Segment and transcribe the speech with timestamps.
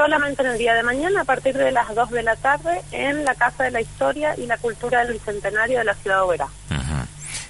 [0.00, 3.22] solamente en el día de mañana a partir de las 2 de la tarde en
[3.22, 6.48] la Casa de la Historia y la Cultura del Bicentenario de la Ciudad de Oberá.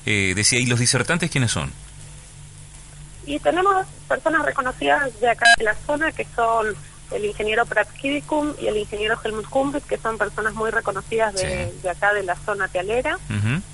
[0.04, 1.72] Eh, decía, ¿y los disertantes quiénes son?
[3.24, 6.74] Y tenemos personas reconocidas de acá de la zona que son
[7.12, 12.12] el ingeniero Pratkidicum y el ingeniero Helmut Kumbit, que son personas muy reconocidas de, acá
[12.14, 13.16] de la zona tealera.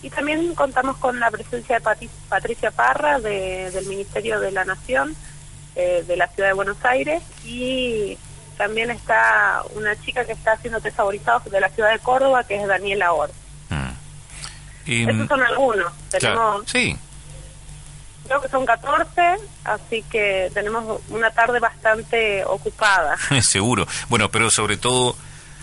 [0.03, 5.17] Y también contamos con la presencia de Patricia Parra del Ministerio de la Nación
[5.77, 8.19] eh, de la Ciudad de Buenos Aires y
[8.57, 12.57] también está una chica que está haciendo test favorizados de la ciudad de Córdoba, que
[12.57, 13.31] es Daniela Or.
[13.71, 15.09] Mm.
[15.09, 15.93] Esos son algunos.
[16.11, 16.97] Tenemos, sí.
[18.27, 23.17] Creo que son 14, así que tenemos una tarde bastante ocupada.
[23.43, 23.87] Seguro.
[24.09, 25.17] Bueno, pero sobre todo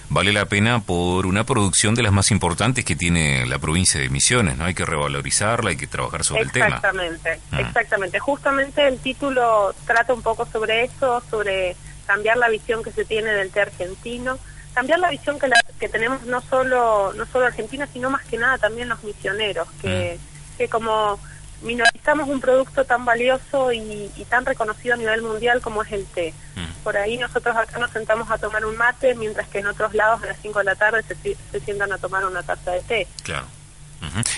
[0.09, 4.09] vale la pena por una producción de las más importantes que tiene la provincia de
[4.09, 4.65] Misiones, ¿no?
[4.65, 6.67] Hay que revalorizarla, hay que trabajar sobre el tema.
[6.67, 7.59] Exactamente, mm.
[7.59, 8.19] exactamente.
[8.19, 11.75] Justamente el título trata un poco sobre eso, sobre
[12.05, 14.37] cambiar la visión que se tiene del té argentino,
[14.73, 15.49] cambiar la visión que,
[15.79, 20.17] que tenemos no solo no solo Argentina, sino más que nada también los misioneros, que,
[20.19, 20.57] mm.
[20.57, 21.19] que como
[21.63, 26.33] minorizamos un producto tan valioso y, tan reconocido a nivel mundial como es el té.
[26.55, 26.83] Mm.
[26.83, 30.21] Por ahí nosotros acá nos sentamos a tomar un mate, mientras que en otros lados
[30.23, 33.07] a las 5 de la tarde se, se, sientan a tomar una taza de té.
[33.23, 33.45] Claro.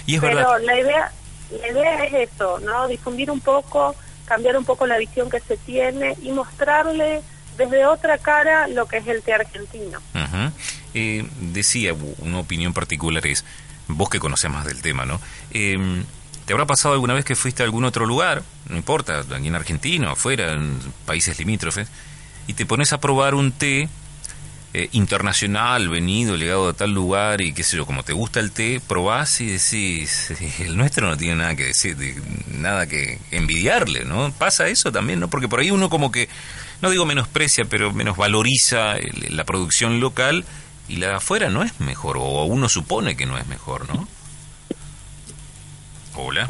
[0.06, 1.12] y es Pero la idea,
[1.60, 2.88] la idea es eso, ¿no?
[2.88, 3.96] Difundir un poco,
[4.26, 7.22] cambiar un poco la visión que se tiene y mostrarle
[7.58, 10.00] desde otra cara lo que es el té argentino.
[11.40, 13.44] Decía, una opinión particular es,
[13.88, 15.20] vos que conocés más del tema, ¿no?
[15.52, 16.04] Eh,
[16.46, 19.56] ¿Te habrá pasado alguna vez que fuiste a algún otro lugar, no importa, aquí en
[19.56, 21.88] Argentina, afuera, en países limítrofes,
[22.46, 23.90] y te pones a probar un té
[24.74, 28.52] eh, internacional, venido, llegado a tal lugar, y qué sé yo, como te gusta el
[28.52, 31.98] té, probás y decís, el nuestro no tiene nada que decir,
[32.48, 34.32] nada que envidiarle, ¿no?
[34.32, 35.30] Pasa eso también, ¿no?
[35.30, 36.30] Porque por ahí uno como que,
[36.82, 38.96] no digo menosprecia, pero menos valoriza
[39.30, 40.46] la producción local
[40.88, 44.08] y la de afuera no es mejor, o uno supone que no es mejor, ¿no?
[46.16, 46.48] Hola.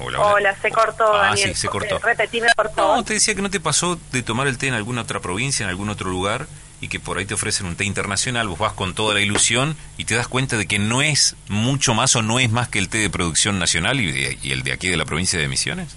[0.00, 0.56] Hola, hola.
[0.62, 1.98] se cortó, ah, Sí, se cortó.
[1.98, 2.98] Repetime, por favor.
[2.98, 5.64] No, te decía que no te pasó de tomar el té en alguna otra provincia,
[5.64, 6.46] en algún otro lugar,
[6.80, 9.76] y que por ahí te ofrecen un té internacional, vos vas con toda la ilusión
[9.96, 12.78] y te das cuenta de que no es mucho más o no es más que
[12.78, 15.96] el té de producción nacional y, y el de aquí de la provincia de Misiones.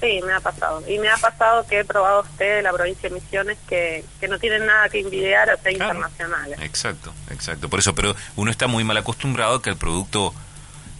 [0.00, 0.82] Sí, me ha pasado.
[0.88, 4.28] Y me ha pasado que he probado té de la provincia de Misiones que, que
[4.28, 6.58] no tienen nada que envidiar a té internacionales.
[6.60, 7.68] Exacto, exacto.
[7.68, 10.34] Por eso, pero uno está muy mal acostumbrado a que el producto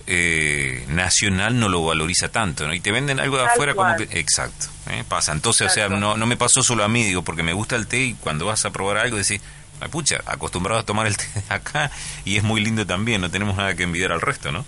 [0.06, 2.74] eh, nacional no lo valoriza tanto, ¿no?
[2.74, 4.04] Y te venden algo de afuera como que...
[4.18, 5.04] Exacto, ¿eh?
[5.08, 5.32] pasa.
[5.32, 7.86] Entonces, o sea, no, no me pasó solo a mí, digo, porque me gusta el
[7.86, 9.40] té y cuando vas a probar algo decís,
[9.90, 11.90] pucha, acostumbrado a tomar el té acá
[12.24, 14.64] y es muy lindo también, no tenemos nada que envidiar al resto, ¿no?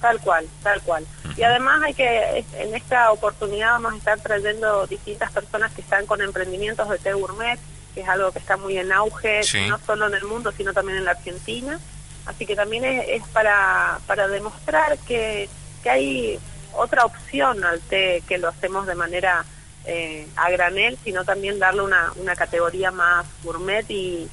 [0.00, 1.04] Tal cual, tal cual.
[1.36, 6.06] Y además hay que, en esta oportunidad vamos a estar trayendo distintas personas que están
[6.06, 7.58] con emprendimientos de té gourmet,
[7.94, 10.98] que es algo que está muy en auge, no solo en el mundo, sino también
[10.98, 11.80] en la Argentina.
[12.26, 15.48] Así que también es, para, para demostrar que,
[15.82, 16.38] que, hay
[16.74, 19.44] otra opción al té que lo hacemos de manera
[19.84, 24.28] eh, a granel, sino también darle una, una categoría más gourmet y,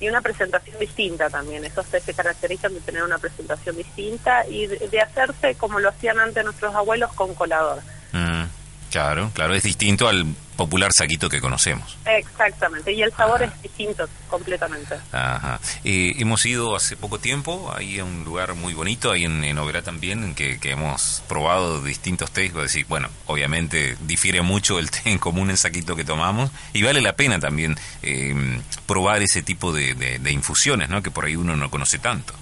[0.00, 1.64] y una presentación distinta también.
[1.64, 6.42] Esos se caracterizan de tener una presentación distinta y de, hacerse como lo hacían antes
[6.42, 7.82] nuestros abuelos con colador.
[8.12, 8.44] Mm,
[8.90, 10.24] claro, claro, es distinto al
[10.60, 11.96] popular saquito que conocemos.
[12.04, 14.94] Exactamente, y el sabor es distinto completamente.
[15.10, 15.58] Ajá.
[15.84, 19.56] Eh, hemos ido hace poco tiempo, ahí a un lugar muy bonito, ahí en, en
[19.56, 25.00] Oberá también, en que, hemos probado distintos tés, decir, bueno, obviamente difiere mucho el té
[25.06, 29.72] en común en saquito que tomamos, y vale la pena también eh, probar ese tipo
[29.72, 31.02] de, de infusiones, ¿no?
[31.02, 32.34] que por ahí uno no conoce tanto.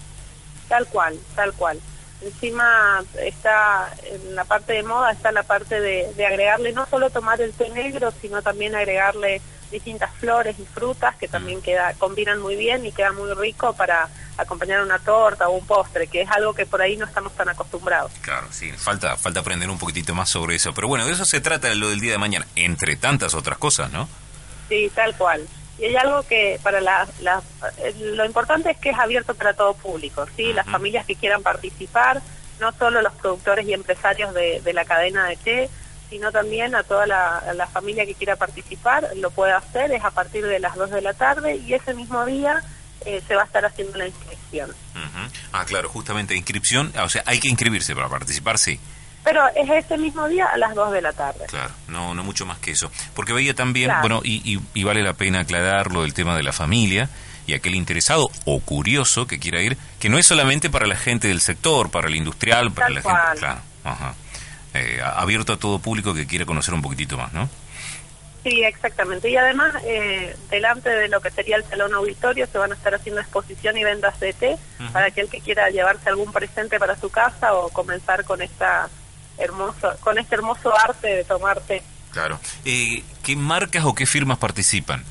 [0.69, 1.79] Tal cual, tal cual.
[2.21, 7.41] Encima está en la parte de moda, está la parte de, agregarle no solo tomar
[7.41, 9.41] el té negro, sino también agregarle
[9.71, 14.09] distintas flores y frutas que también queda, combinan muy bien y queda muy rico para
[14.37, 17.49] acompañar una torta o un postre, que es algo que por ahí no estamos tan
[17.49, 18.11] acostumbrados.
[18.23, 20.73] Claro, sí, falta, falta aprender un poquitito más sobre eso.
[20.73, 23.93] Pero bueno, de eso se trata lo del día de mañana, entre tantas otras cosas,
[23.93, 24.09] ¿no?
[24.69, 25.47] Sí, tal cual.
[25.79, 27.07] Y hay algo que para la,
[27.79, 30.53] eh, lo importante es que es abierto para todo público, ¿sí?
[30.53, 32.21] Las familias que quieran participar,
[32.61, 35.71] no solo los productores y empresarios de, la cadena de té,
[36.11, 40.45] sino también a toda la, familia que quiera participar, lo puede hacer, es a partir
[40.45, 42.63] de las 2 de la tarde y ese mismo día
[43.05, 44.75] eh, se va a estar haciendo la inscripción.
[45.53, 48.81] Ah, claro, justamente inscripción, o sea, hay que inscribirse para participar, sí.
[49.25, 51.47] Pero es ese mismo día a las 2 de la tarde.
[51.49, 52.91] Claro, no, no mucho más que eso.
[53.15, 57.09] Porque veía también, bueno, y, y, vale la pena aclararlo, el tema de la familia
[57.47, 61.29] y aquel interesado o curioso que quiera ir, que no es solamente para la gente
[61.29, 64.15] del sector, para el industrial, para la gente, claro, ajá.
[64.75, 67.49] Eh, abierto a todo público que quiera conocer un poquitito más, ¿no?
[68.45, 69.29] Sí, exactamente.
[69.29, 72.95] Y además, eh, delante de lo que sería el salón auditorio, se van a estar
[72.95, 74.59] haciendo exposición y ventas de té
[74.93, 78.89] para aquel que quiera llevarse algún presente para su casa o comenzar con esta
[79.39, 81.83] hermoso, con este hermoso arte de tomar té.
[82.11, 82.41] Claro.
[82.65, 85.05] Eh, ¿Qué marcas o qué firmas participan?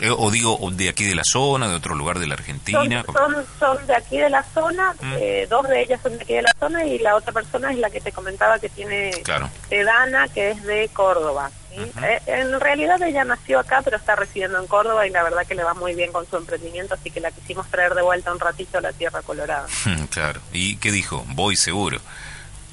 [0.00, 3.04] Eh, o digo, de aquí de la zona, de otro lugar de la Argentina.
[3.06, 5.14] Son, son, de aquí de la zona, mm.
[5.18, 7.78] eh, dos de ellas son de aquí de la zona y la otra persona es
[7.78, 9.48] la que te comentaba que tiene claro.
[9.70, 11.50] Dana, que es de Córdoba.
[11.76, 15.54] Eh, en realidad ella nació acá, pero está residiendo en Córdoba y la verdad que
[15.54, 18.40] le va muy bien con su emprendimiento, así que la quisimos traer de vuelta un
[18.40, 19.66] ratito a la Tierra Colorada.
[20.10, 20.40] claro.
[20.52, 21.24] ¿Y qué dijo?
[21.28, 22.00] Voy seguro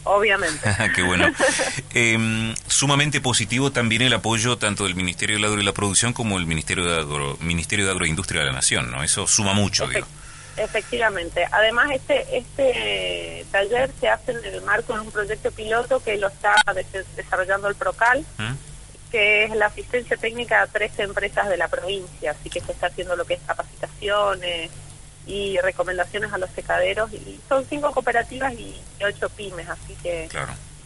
[0.03, 0.69] obviamente.
[0.95, 1.31] Qué bueno.
[1.95, 6.39] Em, sumamente positivo también el apoyo tanto del Ministerio del Agro y la Producción como
[6.39, 9.03] el Ministerio de, Agro, Ministerio de Agroindustria de la Nación, ¿no?
[9.03, 10.07] Eso suma mucho, digo.
[10.57, 11.47] Efectivamente.
[11.51, 16.27] Además, este, este taller se hace en el marco de un proyecto piloto que lo
[16.27, 16.55] está
[17.15, 18.53] desarrollando el PROCAL, ¿Mm?
[19.11, 22.87] que es la asistencia técnica a tres empresas de la provincia, así que se está
[22.87, 24.71] haciendo lo que es capacitaciones,
[25.25, 30.29] y recomendaciones a los secaderos y son cinco cooperativas y ocho pymes así que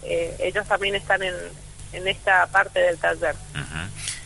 [0.04, 1.34] eh, ellos también están en,
[1.94, 3.36] en esta parte del taller.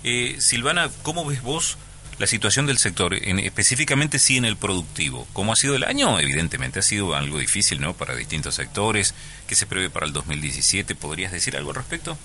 [0.04, 1.78] Eh, Silvana cómo ves vos
[2.18, 5.28] la situación del sector en, específicamente sí en el productivo.
[5.34, 9.16] Cómo ha sido el año evidentemente ha sido algo difícil no para distintos sectores.
[9.48, 12.18] Qué se prevé para el 2017 podrías decir algo al respecto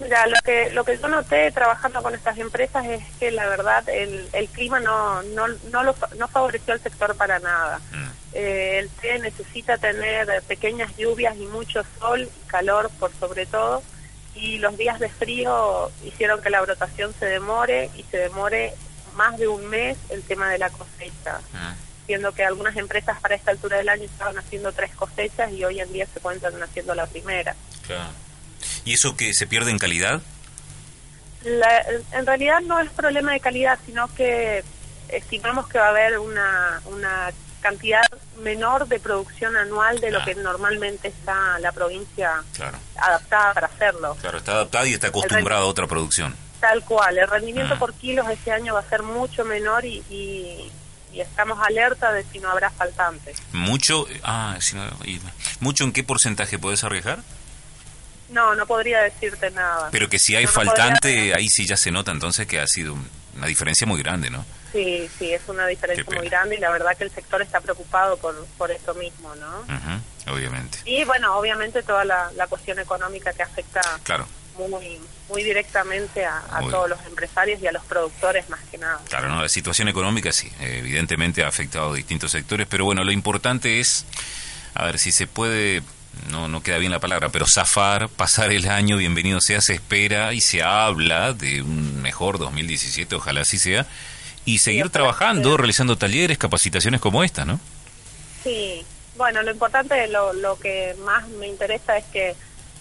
[0.00, 3.88] Mira, lo que, lo que yo noté trabajando con estas empresas es que la verdad
[3.88, 7.80] el, el clima no, no, no, lo, no favoreció al sector para nada.
[7.92, 8.06] Mm.
[8.34, 13.82] Eh, el té necesita tener pequeñas lluvias y mucho sol calor por sobre todo.
[14.34, 18.74] Y los días de frío hicieron que la brotación se demore y se demore
[19.14, 21.40] más de un mes el tema de la cosecha.
[21.54, 21.74] Mm.
[22.04, 25.80] Siendo que algunas empresas para esta altura del año estaban haciendo tres cosechas y hoy
[25.80, 27.56] en día se cuentan haciendo la primera.
[27.86, 28.10] Claro.
[28.86, 30.22] ¿Y eso que se pierde en calidad?
[32.12, 34.64] en realidad no es problema de calidad, sino que
[35.08, 38.02] estimamos que va a haber una, una cantidad
[38.38, 42.42] menor de producción anual de lo que normalmente está la provincia
[42.96, 44.16] adaptada para hacerlo.
[44.20, 46.34] Claro, está adaptada y está acostumbrada a otra producción.
[46.60, 47.78] Tal cual, el rendimiento ah.
[47.78, 50.72] por kilos este año va a ser mucho menor y, y,
[51.14, 53.38] estamos alerta de si no habrá faltantes.
[53.52, 54.06] ¿Mucho?
[54.22, 54.58] Ah,
[55.60, 57.20] ¿Mucho en qué porcentaje puedes arriesgar?
[58.28, 59.88] No, no podría decirte nada.
[59.90, 62.96] Pero que si hay faltante, ahí sí ya se nota entonces que ha sido
[63.36, 64.44] una diferencia muy grande, ¿no?
[64.72, 68.16] Sí, sí, es una diferencia muy grande y la verdad que el sector está preocupado
[68.18, 69.64] por, por esto mismo, ¿no?
[70.30, 70.78] obviamente.
[70.84, 74.26] Y bueno, obviamente toda la, cuestión económica que afecta claro.
[74.58, 74.98] muy,
[75.28, 79.00] muy directamente a, todos los empresarios y a los productores más que nada.
[79.08, 83.12] Claro, no, la situación económica sí, evidentemente ha afectado a distintos sectores, pero bueno, lo
[83.12, 84.04] importante es,
[84.74, 85.82] a ver, si se puede
[86.30, 90.32] no, no queda bien la palabra, pero zafar, pasar el año, bienvenido sea, se espera
[90.32, 93.86] y se habla de un mejor 2017, ojalá así sea,
[94.44, 97.60] y seguir trabajando, realizando talleres, capacitaciones como esta, ¿no?
[98.42, 98.84] Sí,
[99.16, 102.34] bueno, lo importante, lo, lo que más me interesa es que,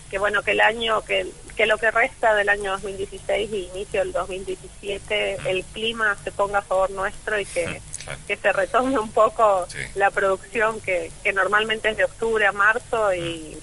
[0.09, 4.01] que bueno, que el año, que, que lo que resta del año 2016 y inicio
[4.01, 7.81] del 2017, el clima se ponga a favor nuestro y que
[8.27, 13.13] que se retome un poco la producción que, que normalmente es de octubre a marzo
[13.13, 13.57] y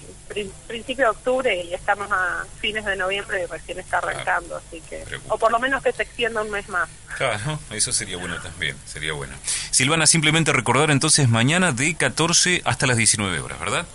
[0.67, 5.03] principio de octubre y estamos a fines de noviembre y recién está arrancando, así que
[5.27, 6.89] o por lo menos que se extienda un mes más.
[7.17, 9.33] Claro, eso sería bueno también, sería bueno.
[9.71, 13.85] Silvana, simplemente recordar entonces mañana de 14 hasta las 19 horas, ¿verdad?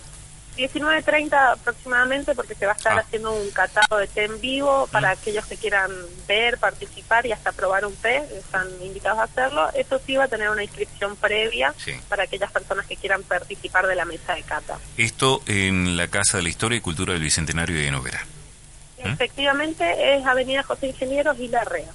[0.59, 3.01] 19.30 aproximadamente porque se va a estar ah.
[3.01, 5.91] haciendo un catado de té en vivo para aquellos que quieran
[6.27, 9.69] ver, participar y hasta probar un té, están invitados a hacerlo.
[9.73, 11.73] Eso sí va a tener una inscripción previa
[12.09, 14.77] para aquellas personas que quieran participar de la mesa de cata.
[14.97, 18.25] Esto en la Casa de la Historia y Cultura del Bicentenario de Novera.
[18.97, 21.87] Efectivamente es Avenida José Ingenieros y La Rea.